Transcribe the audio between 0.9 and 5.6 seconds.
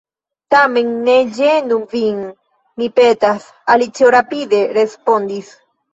ne ĝenu vin, mi petas," Alicio rapide respondis.